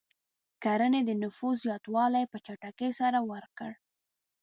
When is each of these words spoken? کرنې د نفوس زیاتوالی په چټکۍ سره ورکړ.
کرنې 0.63 1.01
د 1.05 1.11
نفوس 1.23 1.55
زیاتوالی 1.65 2.23
په 2.31 2.37
چټکۍ 2.45 2.91
سره 2.99 3.19
ورکړ. 3.31 3.71